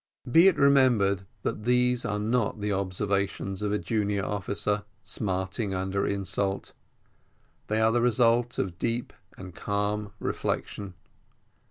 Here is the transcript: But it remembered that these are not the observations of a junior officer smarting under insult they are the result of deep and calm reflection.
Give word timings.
But 0.25 0.37
it 0.41 0.57
remembered 0.57 1.27
that 1.43 1.63
these 1.65 2.05
are 2.05 2.17
not 2.17 2.59
the 2.59 2.73
observations 2.73 3.61
of 3.61 3.71
a 3.71 3.77
junior 3.77 4.25
officer 4.25 4.83
smarting 5.03 5.75
under 5.75 6.07
insult 6.07 6.73
they 7.67 7.79
are 7.79 7.91
the 7.91 8.01
result 8.01 8.57
of 8.57 8.79
deep 8.79 9.13
and 9.37 9.53
calm 9.53 10.11
reflection. 10.17 10.95